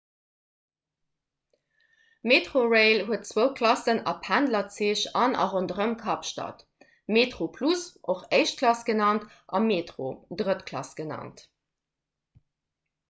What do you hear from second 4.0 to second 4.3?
a